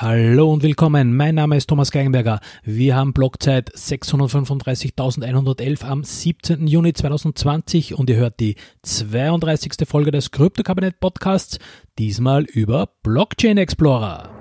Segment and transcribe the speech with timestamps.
[0.00, 2.40] Hallo und willkommen, mein Name ist Thomas Geigenberger.
[2.64, 6.66] Wir haben Blockzeit 635.111 am 17.
[6.66, 9.86] Juni 2020 und ihr hört die 32.
[9.86, 11.58] Folge des Krypto-Kabinett Podcasts,
[11.98, 14.39] diesmal über Blockchain Explorer.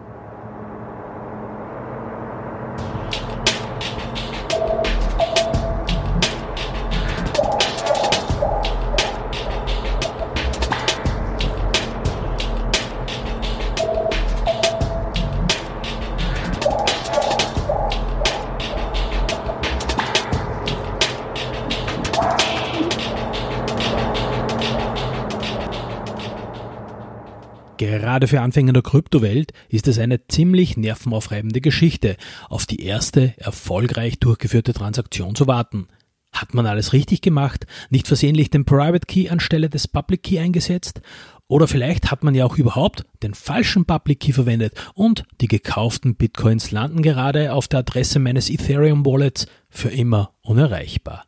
[28.09, 32.17] Gerade für Anfänger der Kryptowelt ist es eine ziemlich nervenaufreibende Geschichte,
[32.49, 35.89] auf die erste erfolgreich durchgeführte Transaktion zu warten.
[36.31, 41.01] Hat man alles richtig gemacht, nicht versehentlich den Private Key anstelle des Public Key eingesetzt?
[41.47, 46.15] Oder vielleicht hat man ja auch überhaupt den falschen Public Key verwendet und die gekauften
[46.15, 51.25] Bitcoins landen gerade auf der Adresse meines Ethereum Wallets für immer unerreichbar.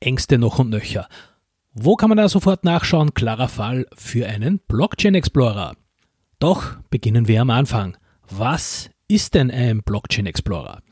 [0.00, 1.08] Ängste noch und nöcher.
[1.74, 3.12] Wo kann man da sofort nachschauen?
[3.12, 5.74] Klarer Fall für einen Blockchain Explorer.
[6.38, 7.96] Doch beginnen wir am Anfang.
[8.28, 10.82] Was ist denn ein Blockchain Explorer?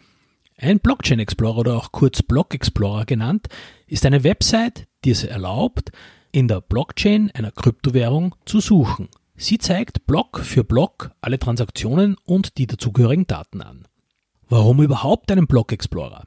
[0.57, 3.49] Ein Blockchain Explorer oder auch kurz Block Explorer genannt,
[3.87, 5.91] ist eine Website, die es erlaubt,
[6.33, 9.09] in der Blockchain einer Kryptowährung zu suchen.
[9.37, 13.87] Sie zeigt Block für Block alle Transaktionen und die dazugehörigen Daten an.
[14.49, 16.25] Warum überhaupt einen Block Explorer?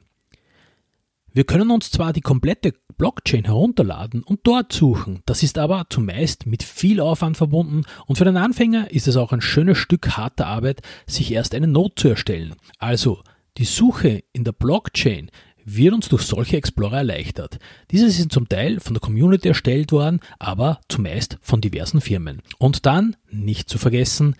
[1.38, 6.46] Wir können uns zwar die komplette Blockchain herunterladen und dort suchen, das ist aber zumeist
[6.46, 10.48] mit viel Aufwand verbunden und für den Anfänger ist es auch ein schönes Stück harter
[10.48, 12.56] Arbeit, sich erst eine Note zu erstellen.
[12.80, 13.22] Also
[13.56, 15.30] die Suche in der Blockchain
[15.64, 17.60] wird uns durch solche Explorer erleichtert.
[17.92, 22.42] Diese sind zum Teil von der Community erstellt worden, aber zumeist von diversen Firmen.
[22.58, 24.34] Und dann, nicht zu vergessen,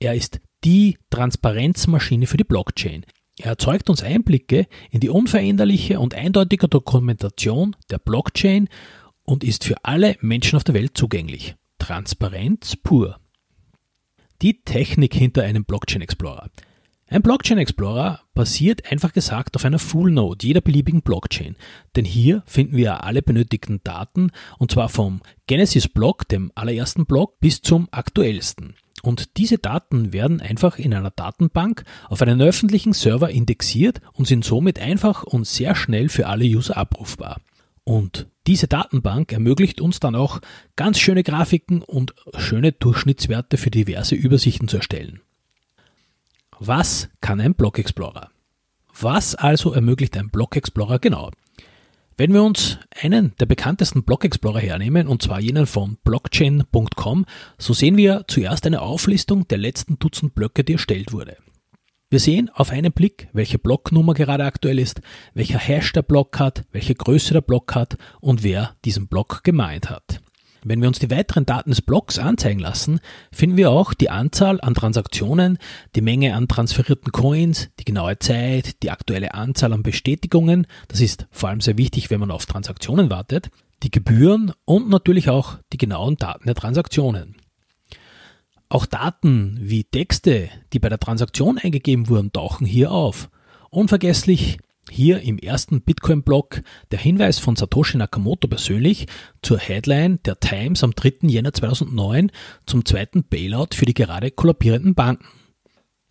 [0.00, 3.04] er ist die Transparenzmaschine für die Blockchain.
[3.38, 8.68] Er erzeugt uns Einblicke in die unveränderliche und eindeutige Dokumentation der Blockchain
[9.22, 11.54] und ist für alle Menschen auf der Welt zugänglich.
[11.78, 13.20] Transparenz pur.
[14.42, 16.50] Die Technik hinter einem Blockchain Explorer.
[17.10, 21.56] Ein Blockchain Explorer basiert einfach gesagt auf einer Full Node jeder beliebigen Blockchain,
[21.96, 27.40] denn hier finden wir alle benötigten Daten und zwar vom Genesis Block, dem allerersten Block,
[27.40, 28.74] bis zum aktuellsten.
[29.02, 34.44] Und diese Daten werden einfach in einer Datenbank auf einen öffentlichen Server indexiert und sind
[34.44, 37.40] somit einfach und sehr schnell für alle User abrufbar.
[37.84, 40.40] Und diese Datenbank ermöglicht uns dann auch
[40.76, 45.20] ganz schöne Grafiken und schöne Durchschnittswerte für diverse Übersichten zu erstellen.
[46.58, 48.30] Was kann ein Block Explorer?
[49.00, 51.30] Was also ermöglicht ein Block Explorer genau?
[52.20, 57.24] Wenn wir uns einen der bekanntesten Block Explorer hernehmen, und zwar jenen von blockchain.com,
[57.58, 61.36] so sehen wir zuerst eine Auflistung der letzten Dutzend Blöcke, die erstellt wurde.
[62.10, 65.00] Wir sehen auf einen Blick, welche Blocknummer gerade aktuell ist,
[65.34, 69.88] welcher Hash der Block hat, welche Größe der Block hat und wer diesen Block gemeint
[69.88, 70.20] hat.
[70.64, 73.00] Wenn wir uns die weiteren Daten des Blocks anzeigen lassen,
[73.32, 75.58] finden wir auch die Anzahl an Transaktionen,
[75.94, 81.26] die Menge an transferierten Coins, die genaue Zeit, die aktuelle Anzahl an Bestätigungen, das ist
[81.30, 83.50] vor allem sehr wichtig, wenn man auf Transaktionen wartet,
[83.82, 87.36] die Gebühren und natürlich auch die genauen Daten der Transaktionen.
[88.68, 93.30] Auch Daten wie Texte, die bei der Transaktion eingegeben wurden, tauchen hier auf.
[93.70, 94.58] Unvergesslich
[94.90, 99.06] hier im ersten Bitcoin-Blog der Hinweis von Satoshi Nakamoto persönlich
[99.42, 101.28] zur Headline der Times am 3.
[101.28, 102.30] Jänner 2009
[102.66, 105.26] zum zweiten Bailout für die gerade kollabierenden Banken.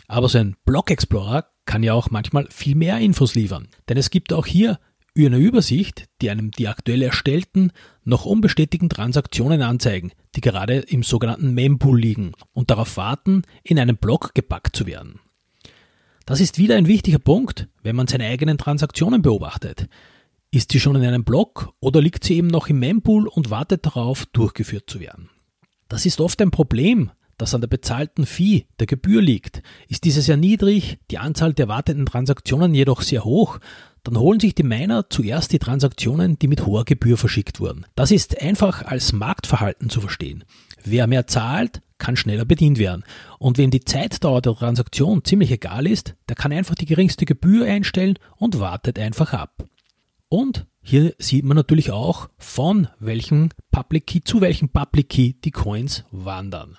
[0.08, 4.10] Aber so ein Block Explorer kann ja auch manchmal viel mehr Infos liefern, denn es
[4.10, 4.80] gibt auch hier
[5.26, 7.72] eine Übersicht, die einem die aktuell erstellten,
[8.04, 13.98] noch unbestätigten Transaktionen anzeigen, die gerade im sogenannten Mempool liegen und darauf warten, in einen
[13.98, 15.20] Block gepackt zu werden.
[16.28, 19.88] Das ist wieder ein wichtiger Punkt, wenn man seine eigenen Transaktionen beobachtet.
[20.52, 23.86] Ist sie schon in einem Block oder liegt sie eben noch im Mempool und wartet
[23.86, 25.30] darauf, durchgeführt zu werden?
[25.88, 29.62] Das ist oft ein Problem, das an der bezahlten Fee, der Gebühr liegt.
[29.88, 33.60] Ist diese sehr niedrig, die Anzahl der wartenden Transaktionen jedoch sehr hoch,
[34.04, 37.86] dann holen sich die Miner zuerst die Transaktionen, die mit hoher Gebühr verschickt wurden.
[37.96, 40.44] Das ist einfach als Marktverhalten zu verstehen.
[40.84, 43.04] Wer mehr zahlt, kann schneller bedient werden.
[43.40, 47.66] Und wem die Zeitdauer der Transaktion ziemlich egal ist, der kann einfach die geringste Gebühr
[47.66, 49.66] einstellen und wartet einfach ab.
[50.30, 55.52] Und hier sieht man natürlich auch, von welchem Public Key zu welchem Public Key die
[55.52, 56.78] Coins wandern.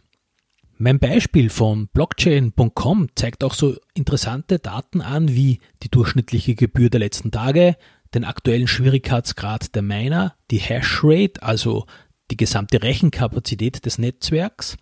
[0.81, 7.01] Mein Beispiel von blockchain.com zeigt auch so interessante Daten an wie die durchschnittliche Gebühr der
[7.01, 7.77] letzten Tage,
[8.15, 11.87] den aktuellen Schwierigkeitsgrad der Miner, die Hashrate, also
[12.31, 14.77] die gesamte Rechenkapazität des Netzwerks,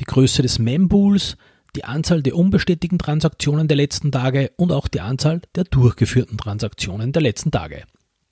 [0.00, 1.36] die Größe des Mempools,
[1.74, 7.12] die Anzahl der unbestätigten Transaktionen der letzten Tage und auch die Anzahl der durchgeführten Transaktionen
[7.12, 7.84] der letzten Tage.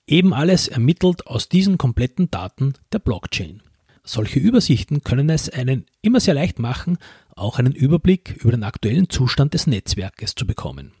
[0.07, 3.61] Eben alles ermittelt aus diesen kompletten Daten der Blockchain.
[4.03, 6.97] Solche Übersichten können es einen immer sehr leicht machen,
[7.35, 10.91] auch einen Überblick über den aktuellen Zustand des Netzwerkes zu bekommen.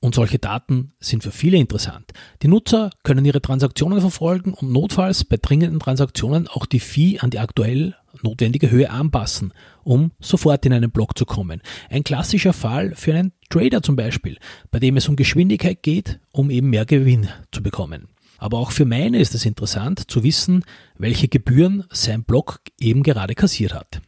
[0.00, 2.12] Und solche Daten sind für viele interessant.
[2.42, 7.30] Die Nutzer können ihre Transaktionen verfolgen und notfalls bei dringenden Transaktionen auch die Fee an
[7.30, 9.52] die aktuell notwendige Höhe anpassen,
[9.82, 11.62] um sofort in einen Block zu kommen.
[11.90, 14.38] Ein klassischer Fall für einen Trader zum Beispiel,
[14.70, 18.08] bei dem es um Geschwindigkeit geht, um eben mehr Gewinn zu bekommen.
[18.38, 20.64] Aber auch für meine ist es interessant zu wissen,
[20.96, 24.00] welche Gebühren sein Block eben gerade kassiert hat.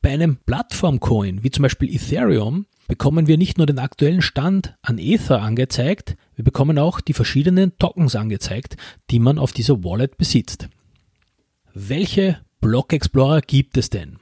[0.00, 4.98] Bei einem Plattformcoin wie zum Beispiel Ethereum bekommen wir nicht nur den aktuellen Stand an
[4.98, 8.76] Ether angezeigt, wir bekommen auch die verschiedenen Tokens angezeigt,
[9.10, 10.68] die man auf dieser Wallet besitzt.
[11.72, 14.18] Welche Block Explorer gibt es denn?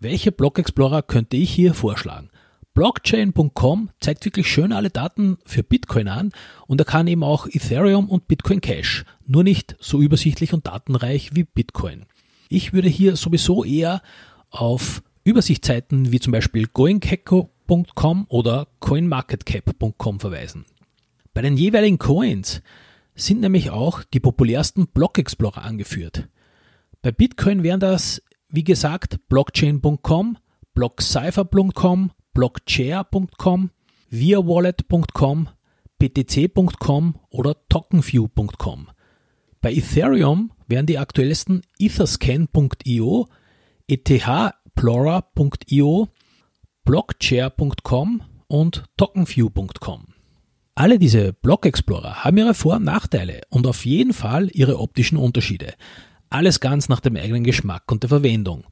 [0.00, 2.30] Welche Block Explorer könnte ich hier vorschlagen?
[2.74, 6.30] Blockchain.com zeigt wirklich schön alle Daten für Bitcoin an
[6.68, 11.34] und er kann eben auch Ethereum und Bitcoin Cash, nur nicht so übersichtlich und datenreich
[11.34, 12.06] wie Bitcoin.
[12.48, 14.00] Ich würde hier sowieso eher
[14.50, 20.64] auf Übersichtsseiten wie zum Beispiel GoingGecko coin.com oder coinmarketcap.com verweisen.
[21.34, 22.62] Bei den jeweiligen Coins
[23.14, 26.28] sind nämlich auch die populärsten Block Explorer angeführt.
[27.02, 30.38] Bei Bitcoin wären das, wie gesagt, blockchain.com,
[30.74, 33.70] blockcipher.com, blockchair.com,
[34.10, 35.48] viawallet.com,
[35.98, 38.88] btc.com oder tokenview.com.
[39.60, 43.28] Bei Ethereum wären die aktuellsten etherscan.io,
[43.88, 46.08] ethplorer.io,
[46.88, 50.06] blockchair.com und tokenview.com.
[50.74, 55.18] Alle diese Block Explorer haben ihre Vor- und Nachteile und auf jeden Fall ihre optischen
[55.18, 55.74] Unterschiede.
[56.30, 58.64] Alles ganz nach dem eigenen Geschmack und der Verwendung.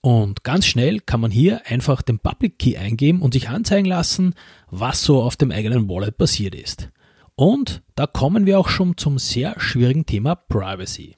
[0.00, 4.34] Und ganz schnell kann man hier einfach den Public Key eingeben und sich anzeigen lassen,
[4.68, 6.90] was so auf dem eigenen Wallet passiert ist.
[7.36, 11.14] Und da kommen wir auch schon zum sehr schwierigen Thema Privacy.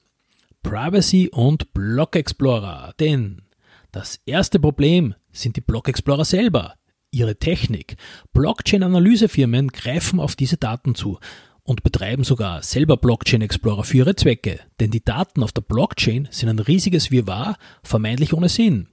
[0.62, 2.93] Privacy und Block Explorer.
[3.00, 3.40] Denn
[3.90, 6.75] das erste Problem sind die Block Explorer selber,
[7.11, 7.96] ihre Technik.
[8.32, 11.19] Blockchain-Analysefirmen greifen auf diese Daten zu
[11.64, 16.29] und betreiben sogar selber Blockchain Explorer für ihre Zwecke, denn die Daten auf der Blockchain
[16.31, 18.88] sind ein riesiges Wirrwarr, vermeintlich ohne Sinn.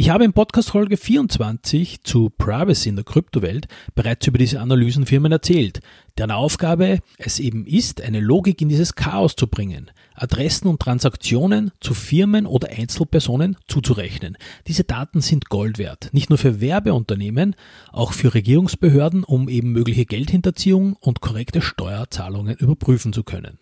[0.00, 5.30] Ich habe in Podcast Folge 24 zu Privacy in der Kryptowelt bereits über diese Analysenfirmen
[5.30, 5.80] erzählt,
[6.16, 11.70] deren Aufgabe es eben ist, eine Logik in dieses Chaos zu bringen, Adressen und Transaktionen
[11.80, 14.38] zu Firmen oder Einzelpersonen zuzurechnen.
[14.66, 17.54] Diese Daten sind Gold wert, nicht nur für Werbeunternehmen,
[17.92, 23.58] auch für Regierungsbehörden, um eben mögliche Geldhinterziehung und korrekte Steuerzahlungen überprüfen zu können.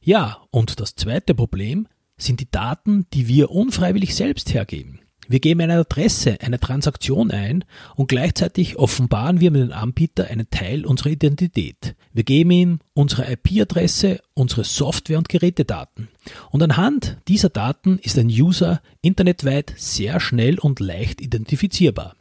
[0.00, 5.00] Ja, und das zweite Problem sind die Daten, die wir unfreiwillig selbst hergeben.
[5.30, 7.64] Wir geben eine Adresse, eine Transaktion ein
[7.96, 11.94] und gleichzeitig offenbaren wir mit dem Anbieter einen Teil unserer Identität.
[12.14, 16.08] Wir geben ihm unsere IP-Adresse, unsere Software- und Gerätedaten.
[16.50, 22.14] Und anhand dieser Daten ist ein User internetweit sehr schnell und leicht identifizierbar.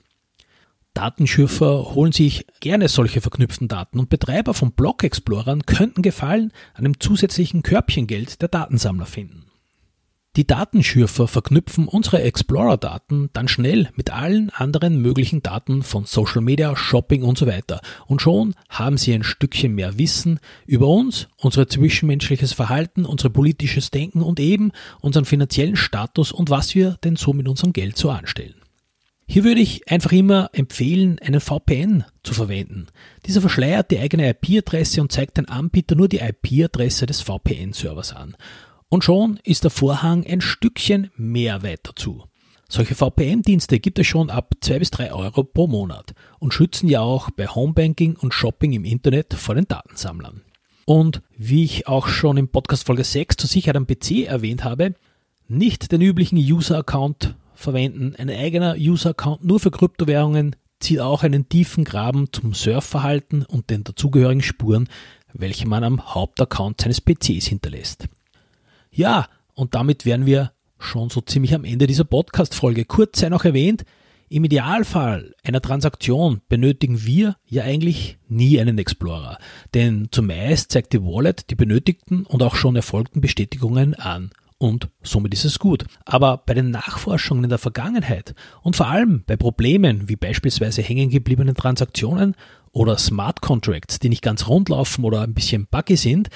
[0.94, 7.00] Datenschürfer holen sich gerne solche verknüpften Daten und Betreiber von Block-Explorern könnten Gefallen an einem
[7.00, 9.47] zusätzlichen Körbchengeld der Datensammler finden.
[10.38, 16.76] Die Datenschürfer verknüpfen unsere Explorer-Daten dann schnell mit allen anderen möglichen Daten von Social Media,
[16.76, 17.82] Shopping und so weiter.
[18.06, 23.90] Und schon haben sie ein Stückchen mehr Wissen über uns, unser zwischenmenschliches Verhalten, unser politisches
[23.90, 28.12] Denken und eben unseren finanziellen Status und was wir denn so mit unserem Geld so
[28.12, 28.54] anstellen.
[29.30, 32.88] Hier würde ich einfach immer empfehlen, einen VPN zu verwenden.
[33.26, 38.38] Dieser verschleiert die eigene IP-Adresse und zeigt den Anbieter nur die IP-Adresse des VPN-Servers an.
[38.90, 42.24] Und schon ist der Vorhang ein Stückchen mehr weiter zu.
[42.70, 47.02] Solche VPN-Dienste gibt es schon ab 2 bis 3 Euro pro Monat und schützen ja
[47.02, 50.42] auch bei Homebanking und Shopping im Internet vor den Datensammlern.
[50.86, 54.96] Und wie ich auch schon im Podcast Folge 6 zur Sicherheit am PC erwähnt habe,
[55.48, 58.16] nicht den üblichen User-Account verwenden.
[58.18, 63.84] Ein eigener User-Account nur für Kryptowährungen zieht auch einen tiefen Graben zum Surfverhalten und den
[63.84, 64.88] dazugehörigen Spuren,
[65.34, 68.08] welche man am Hauptaccount seines PCs hinterlässt.
[68.98, 72.84] Ja, und damit wären wir schon so ziemlich am Ende dieser Podcast-Folge.
[72.86, 73.86] Kurz sei noch erwähnt,
[74.28, 79.38] im Idealfall einer Transaktion benötigen wir ja eigentlich nie einen Explorer,
[79.76, 85.32] denn zumeist zeigt die Wallet die benötigten und auch schon erfolgten Bestätigungen an und somit
[85.36, 85.86] ist es gut.
[86.04, 91.12] Aber bei den Nachforschungen in der Vergangenheit und vor allem bei Problemen wie beispielsweise hängen
[91.12, 92.34] gebliebenen Transaktionen
[92.72, 96.30] oder Smart Contracts, die nicht ganz rund laufen oder ein bisschen buggy sind,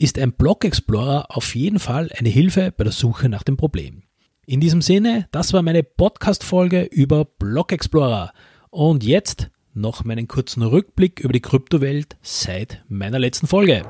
[0.00, 4.02] ist ein Block Explorer auf jeden Fall eine Hilfe bei der Suche nach dem Problem.
[4.46, 8.32] In diesem Sinne, das war meine Podcast-Folge über Block Explorer.
[8.70, 13.82] Und jetzt noch meinen kurzen Rückblick über die Kryptowelt seit meiner letzten Folge.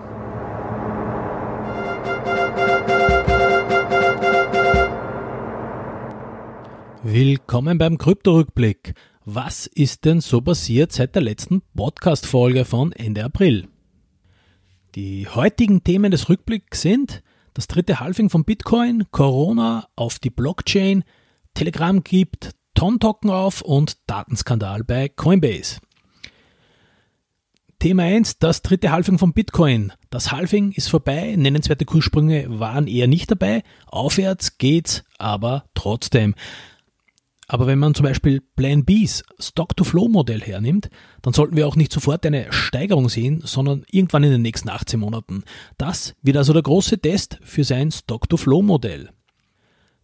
[7.04, 8.94] Willkommen beim Kryptorückblick.
[9.24, 13.68] Was ist denn so passiert seit der letzten Podcast-Folge von Ende April?
[14.96, 17.22] Die heutigen Themen des Rückblicks sind
[17.54, 21.04] das dritte Halving von Bitcoin, Corona auf die Blockchain,
[21.54, 25.78] Telegram gibt Ton-Token auf und Datenskandal bei Coinbase.
[27.78, 29.92] Thema 1, das dritte Halving von Bitcoin.
[30.10, 36.34] Das Halving ist vorbei, nennenswerte Kurssprünge waren eher nicht dabei, aufwärts geht's aber trotzdem.
[37.52, 40.88] Aber wenn man zum Beispiel Plan Bs Stock-to-Flow-Modell hernimmt,
[41.20, 45.00] dann sollten wir auch nicht sofort eine Steigerung sehen, sondern irgendwann in den nächsten 18
[45.00, 45.42] Monaten.
[45.76, 49.10] Das wird also der große Test für sein Stock-to-Flow-Modell.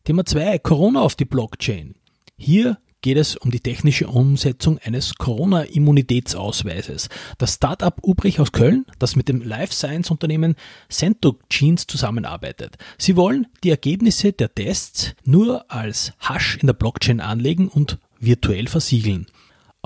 [0.02, 1.94] Thema 2, Corona auf die Blockchain.
[2.36, 7.08] Hier geht es um die technische Umsetzung eines Corona-Immunitätsausweises.
[7.38, 10.56] Das Startup Ubrich aus Köln, das mit dem Life Science Unternehmen
[10.88, 12.78] Centogenes zusammenarbeitet.
[12.98, 18.66] Sie wollen die Ergebnisse der Tests nur als Hash in der Blockchain anlegen und virtuell
[18.66, 19.26] versiegeln.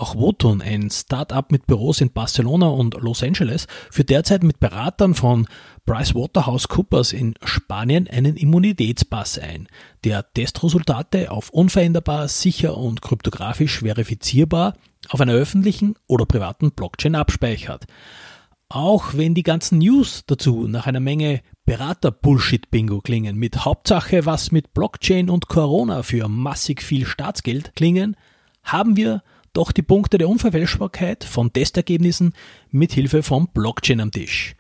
[0.01, 5.15] Auch Woton, ein Start-up mit Büros in Barcelona und Los Angeles, führt derzeit mit Beratern
[5.15, 5.47] von
[5.85, 9.69] PricewaterhouseCoopers in Spanien einen Immunitätspass ein,
[10.03, 14.73] der Testresultate auf unveränderbar, sicher und kryptografisch verifizierbar
[15.11, 17.85] auf einer öffentlichen oder privaten Blockchain abspeichert.
[18.71, 24.73] Auch wenn die ganzen News dazu nach einer Menge Berater-Bullshit-Bingo klingen, mit Hauptsache was mit
[24.73, 28.17] Blockchain und Corona für massig viel Staatsgeld klingen,
[28.63, 32.35] haben wir doch die Punkte der Unverfälschbarkeit von Testergebnissen
[32.71, 34.55] mit Hilfe von Blockchain am Tisch.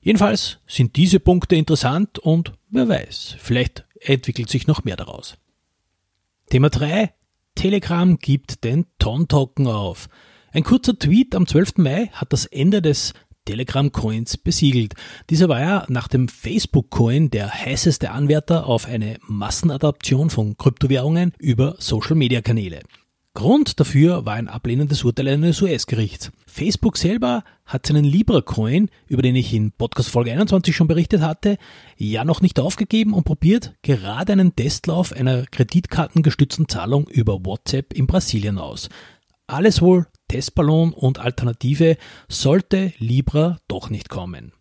[0.00, 5.36] Jedenfalls sind diese Punkte interessant und wer weiß, vielleicht entwickelt sich noch mehr daraus.
[6.48, 7.12] Thema 3.
[7.56, 10.08] Telegram gibt den Ton-Token auf.
[10.52, 11.78] Ein kurzer Tweet am 12.
[11.78, 13.14] Mai hat das Ende des
[13.46, 14.94] Telegram Coins besiegelt.
[15.30, 21.32] Dieser war ja nach dem Facebook Coin der heißeste Anwärter auf eine Massenadaption von Kryptowährungen
[21.38, 22.80] über Social Media Kanäle.
[23.36, 26.32] Grund dafür war ein ablehnendes Urteil eines US-Gerichts.
[26.46, 31.58] Facebook selber hat seinen Libra-Coin, über den ich in Podcast Folge 21 schon berichtet hatte,
[31.98, 38.06] ja noch nicht aufgegeben und probiert gerade einen Testlauf einer kreditkartengestützten Zahlung über WhatsApp in
[38.06, 38.88] Brasilien aus.
[39.46, 44.54] Alles wohl Testballon und Alternative sollte Libra doch nicht kommen.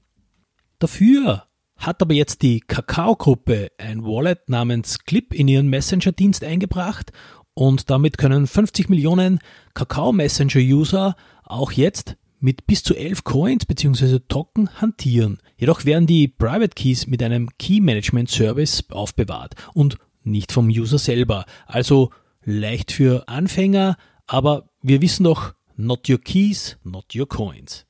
[0.79, 1.45] Dafür
[1.77, 7.13] hat aber jetzt die Kakao-Gruppe ein Wallet namens Clip in ihren Messenger-Dienst eingebracht
[7.55, 9.39] und damit können 50 Millionen
[9.73, 14.19] Kakao Messenger User auch jetzt mit bis zu 11 Coins bzw.
[14.27, 15.39] Token hantieren.
[15.57, 20.99] Jedoch werden die Private Keys mit einem Key Management Service aufbewahrt und nicht vom User
[20.99, 21.45] selber.
[21.65, 22.11] Also
[22.43, 23.97] leicht für Anfänger,
[24.27, 27.85] aber wir wissen doch, not your keys, not your coins.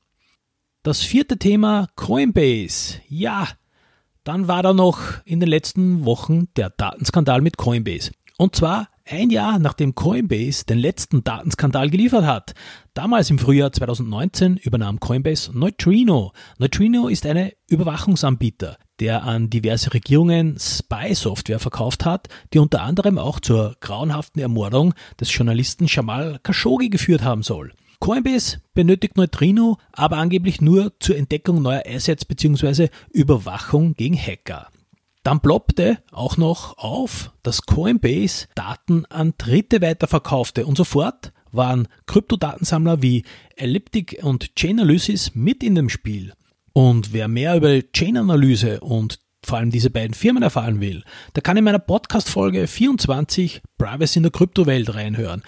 [0.82, 3.00] Das vierte Thema Coinbase.
[3.08, 3.48] Ja,
[4.22, 8.12] dann war da noch in den letzten Wochen der Datenskandal mit Coinbase.
[8.38, 12.54] Und zwar ein Jahr nachdem Coinbase den letzten Datenskandal geliefert hat.
[12.94, 16.32] Damals im Frühjahr 2019 übernahm Coinbase Neutrino.
[16.58, 23.40] Neutrino ist eine Überwachungsanbieter, der an diverse Regierungen Spy-Software verkauft hat, die unter anderem auch
[23.40, 27.72] zur grauenhaften Ermordung des Journalisten Jamal Khashoggi geführt haben soll.
[28.00, 32.88] Coinbase benötigt Neutrino aber angeblich nur zur Entdeckung neuer Assets bzw.
[33.10, 34.68] Überwachung gegen Hacker.
[35.26, 43.02] Dann ploppte auch noch auf, dass Coinbase Daten an Dritte weiterverkaufte und sofort waren Kryptodatensammler
[43.02, 43.24] wie
[43.56, 46.32] Elliptic und Chainalysis mit in dem Spiel.
[46.72, 51.02] Und wer mehr über Chain-Analyse und vor allem diese beiden Firmen erfahren will,
[51.34, 55.42] der kann in meiner Podcast-Folge 24 Privacy in der Kryptowelt reinhören.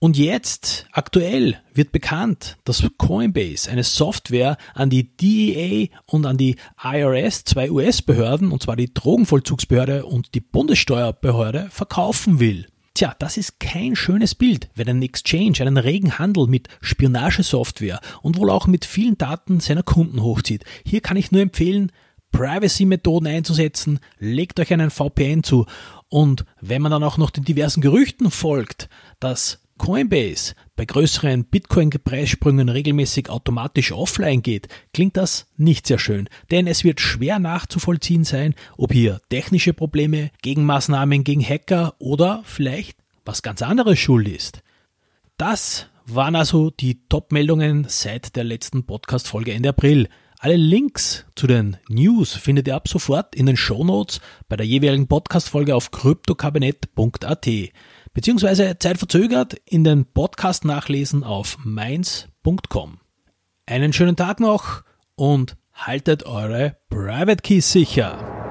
[0.00, 6.54] Und jetzt, aktuell, wird bekannt, dass Coinbase eine Software an die DEA und an die
[6.80, 12.66] IRS, zwei US-Behörden, und zwar die Drogenvollzugsbehörde und die Bundessteuerbehörde, verkaufen will.
[12.94, 18.38] Tja, das ist kein schönes Bild, wenn ein Exchange einen regen Handel mit Spionagesoftware und
[18.38, 20.64] wohl auch mit vielen Daten seiner Kunden hochzieht.
[20.84, 21.90] Hier kann ich nur empfehlen,
[22.30, 25.66] Privacy-Methoden einzusetzen, legt euch einen VPN zu
[26.08, 28.88] und wenn man dann auch noch den diversen Gerüchten folgt,
[29.20, 36.66] dass Coinbase bei größeren Bitcoin-Preissprüngen regelmäßig automatisch offline geht, klingt das nicht sehr schön, denn
[36.66, 43.42] es wird schwer nachzuvollziehen sein, ob hier technische Probleme, Gegenmaßnahmen gegen Hacker oder vielleicht was
[43.42, 44.62] ganz anderes schuld ist.
[45.36, 50.08] Das waren also die Top-Meldungen seit der letzten Podcast-Folge Ende April.
[50.40, 55.08] Alle Links zu den News findet ihr ab sofort in den Shownotes bei der jeweiligen
[55.08, 57.48] Podcast-Folge auf kryptokabinett.at.
[58.14, 63.00] beziehungsweise zeitverzögert in den Podcast nachlesen auf mainz.com.
[63.66, 64.84] Einen schönen Tag noch
[65.16, 68.47] und haltet eure Private Keys sicher.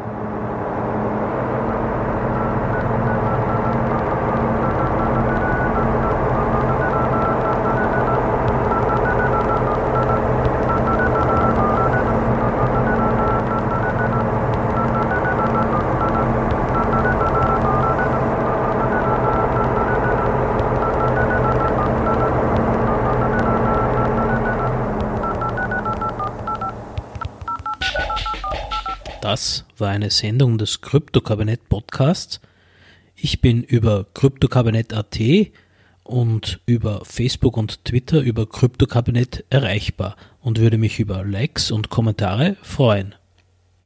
[29.30, 32.40] Das war eine Sendung des Kryptokabinett Podcasts.
[33.14, 35.20] Ich bin über Kryptokabinett.at
[36.06, 42.56] und über Facebook und Twitter über Kryptokabinett erreichbar und würde mich über Likes und Kommentare
[42.62, 43.16] freuen.